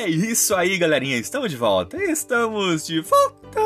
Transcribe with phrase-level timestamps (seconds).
[0.00, 1.16] É isso aí, galerinha.
[1.16, 2.00] Estamos de volta.
[2.00, 3.60] Estamos de volta.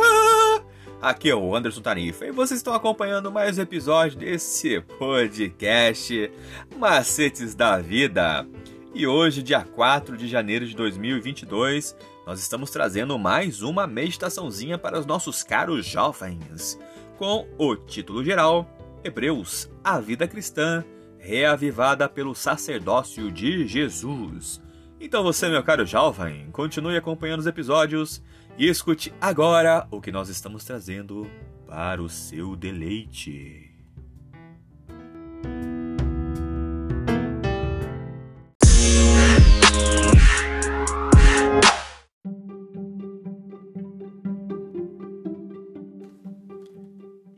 [1.02, 6.32] Aqui é o Anderson Tarifa e vocês estão acompanhando mais um episódio desse podcast
[6.78, 8.46] Macetes da Vida.
[8.94, 11.94] E hoje, dia 4 de janeiro de 2022,
[12.26, 16.78] nós estamos trazendo mais uma meditaçãozinha para os nossos caros jovens,
[17.18, 18.66] com o título geral
[19.04, 20.82] Hebreus, a vida cristã
[21.18, 24.62] reavivada pelo sacerdócio de Jesus.
[25.04, 28.22] Então você, meu caro jovem, continue acompanhando os episódios
[28.56, 31.28] e escute agora o que nós estamos trazendo
[31.66, 33.68] para o seu deleite.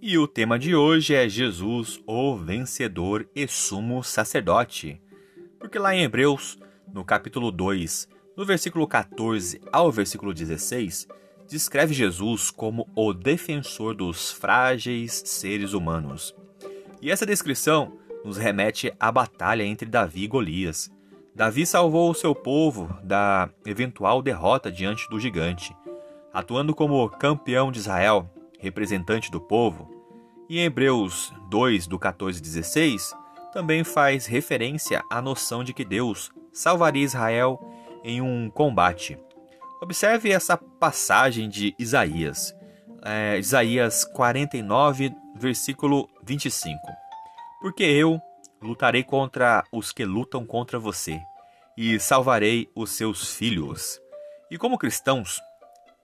[0.02, 5.00] E o tema de hoje é Jesus, o vencedor e sumo sacerdote.
[5.58, 6.58] Porque lá em Hebreus
[6.94, 11.08] no capítulo 2, no versículo 14 ao versículo 16,
[11.48, 16.32] descreve Jesus como o defensor dos frágeis seres humanos.
[17.02, 20.88] E essa descrição nos remete à batalha entre Davi e Golias.
[21.34, 25.76] Davi salvou o seu povo da eventual derrota diante do gigante,
[26.32, 29.90] atuando como campeão de Israel, representante do povo.
[30.48, 33.12] E em Hebreus 2, do 14 e 16,
[33.52, 37.60] também faz referência à noção de que Deus salvaria Israel
[38.04, 39.18] em um combate.
[39.82, 42.54] Observe essa passagem de Isaías,
[43.04, 46.78] é, Isaías 49, versículo 25.
[47.60, 48.20] Porque eu
[48.62, 51.20] lutarei contra os que lutam contra você,
[51.76, 54.00] e salvarei os seus filhos.
[54.50, 55.40] E como cristãos,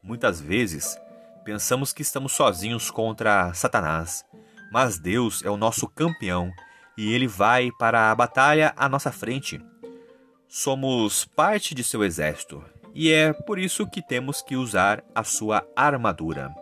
[0.03, 0.98] muitas vezes
[1.45, 4.25] pensamos que estamos sozinhos contra Satanás,
[4.73, 6.51] mas Deus é o nosso campeão
[6.98, 9.61] e ele vai para a batalha à nossa frente
[10.51, 12.61] somos parte de seu exército
[12.93, 16.53] e é por isso que temos que usar a sua armadura.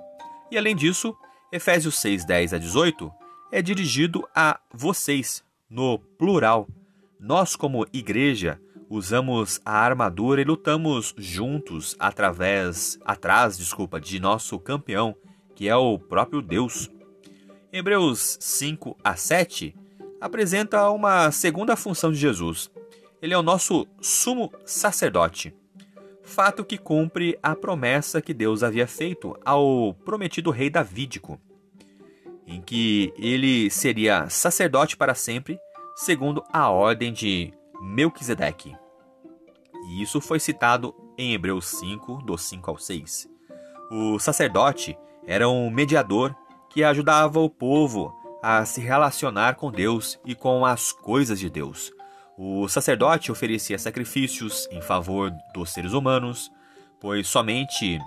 [0.50, 1.16] E além disso,
[1.50, 3.10] Efésios 6, 10 a 18
[3.50, 6.68] é dirigido a vocês, no plural.
[7.18, 8.60] Nós, como igreja,
[8.90, 15.16] usamos a armadura e lutamos juntos através, atrás, desculpa, de nosso campeão,
[15.54, 16.90] que é o próprio Deus.
[17.72, 19.74] Hebreus 5 a 7
[20.20, 22.70] apresenta uma segunda função de Jesus,
[23.20, 25.54] ele é o nosso sumo sacerdote.
[26.22, 31.40] Fato que cumpre a promessa que Deus havia feito ao prometido rei Davídico,
[32.46, 35.58] em que ele seria sacerdote para sempre,
[35.96, 38.76] segundo a ordem de Melquisedeque.
[39.88, 43.28] E isso foi citado em Hebreus 5, do 5 ao 6.
[43.90, 44.96] O sacerdote
[45.26, 46.36] era um mediador
[46.70, 51.92] que ajudava o povo a se relacionar com Deus e com as coisas de Deus
[52.40, 56.52] o sacerdote oferecia sacrifícios em favor dos seres humanos,
[57.00, 57.98] pois somente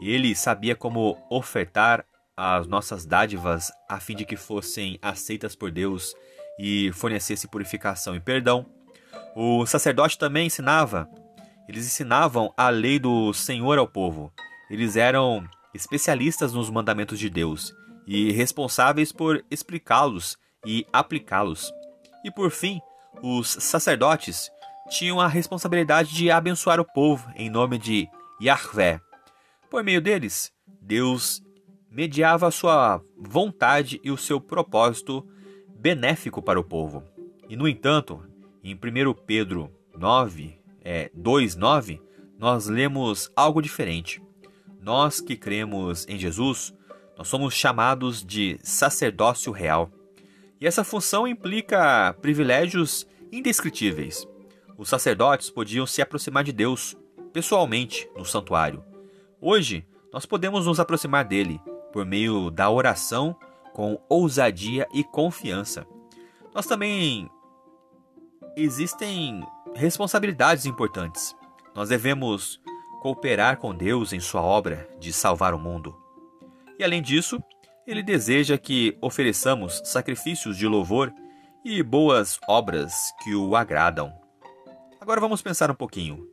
[0.00, 2.02] ele sabia como ofertar
[2.34, 6.14] as nossas dádivas a fim de que fossem aceitas por Deus
[6.58, 8.64] e fornecesse purificação e perdão.
[9.34, 11.06] O sacerdote também ensinava,
[11.68, 14.32] eles ensinavam a lei do Senhor ao povo.
[14.70, 17.74] Eles eram especialistas nos mandamentos de Deus
[18.06, 21.70] e responsáveis por explicá-los e aplicá-los.
[22.24, 22.80] E por fim,
[23.22, 24.50] os sacerdotes
[24.88, 28.08] tinham a responsabilidade de abençoar o povo em nome de
[28.40, 29.00] Yahvé.
[29.70, 31.42] Por meio deles, Deus
[31.90, 35.26] mediava a sua vontade e o seu propósito
[35.78, 37.02] benéfico para o povo.
[37.48, 38.22] E, no entanto,
[38.62, 42.00] em 1 Pedro 9, é, 2, 9,
[42.38, 44.22] nós lemos algo diferente.
[44.80, 46.74] Nós que cremos em Jesus,
[47.16, 49.90] nós somos chamados de sacerdócio real.
[50.60, 54.26] E essa função implica privilégios indescritíveis.
[54.78, 56.96] Os sacerdotes podiam se aproximar de Deus
[57.32, 58.84] pessoalmente no santuário.
[59.40, 61.60] Hoje, nós podemos nos aproximar dele
[61.92, 63.36] por meio da oração
[63.74, 65.86] com ousadia e confiança.
[66.54, 67.30] Nós também
[68.56, 71.36] existem responsabilidades importantes.
[71.74, 72.58] Nós devemos
[73.02, 75.94] cooperar com Deus em sua obra de salvar o mundo.
[76.78, 77.38] E além disso,
[77.86, 81.12] ele deseja que ofereçamos sacrifícios de louvor
[81.64, 82.92] e boas obras
[83.22, 84.12] que o agradam.
[85.00, 86.26] Agora vamos pensar um pouquinho.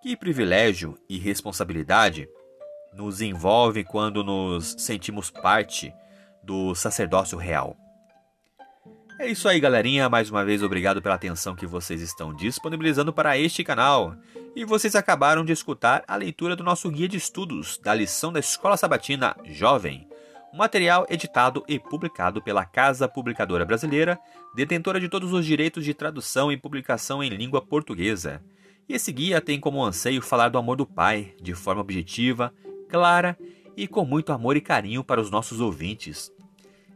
[0.00, 2.28] Que privilégio e responsabilidade
[2.92, 5.92] nos envolve quando nos sentimos parte
[6.42, 7.76] do sacerdócio real?
[9.18, 10.08] É isso aí, galerinha.
[10.08, 14.14] Mais uma vez, obrigado pela atenção que vocês estão disponibilizando para este canal.
[14.54, 18.38] E vocês acabaram de escutar a leitura do nosso guia de estudos da lição da
[18.38, 20.06] Escola Sabatina Jovem
[20.54, 24.20] material editado e publicado pela Casa Publicadora Brasileira,
[24.54, 28.40] detentora de todos os direitos de tradução e publicação em língua portuguesa.
[28.88, 32.54] E esse guia tem como anseio falar do amor do Pai de forma objetiva,
[32.88, 33.36] clara
[33.76, 36.32] e com muito amor e carinho para os nossos ouvintes.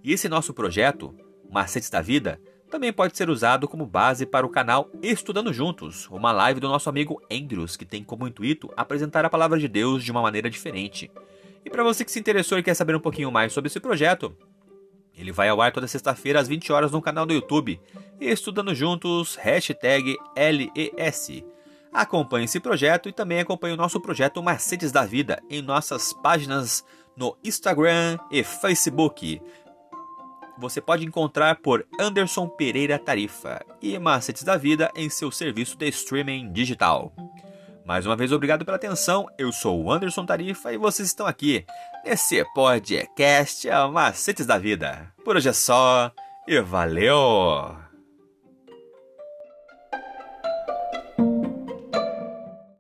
[0.05, 1.13] E esse nosso projeto,
[1.51, 2.41] Macetes da Vida,
[2.71, 6.89] também pode ser usado como base para o canal Estudando Juntos, uma live do nosso
[6.89, 11.11] amigo Andrews, que tem como intuito apresentar a palavra de Deus de uma maneira diferente.
[11.69, 14.35] E para você que se interessou e quer saber um pouquinho mais sobre esse projeto,
[15.15, 17.79] ele vai ao ar toda sexta-feira às 20 horas no canal do YouTube,
[18.19, 21.45] Estudando Juntos, hashtag LES.
[21.93, 26.83] Acompanhe esse projeto e também acompanhe o nosso projeto Macetes da Vida em nossas páginas
[27.15, 29.39] no Instagram e Facebook
[30.59, 35.89] você pode encontrar por Anderson Pereira Tarifa e Macetes da Vida em seu serviço de
[35.89, 37.13] streaming digital.
[37.89, 39.31] Mais uma vez, obrigado pela atenção.
[39.39, 41.65] Eu sou o Anderson Tarifa e vocês estão aqui
[42.05, 45.11] nesse podcast Macetes da Vida.
[45.25, 46.13] Por hoje é só
[46.47, 47.88] e valeu!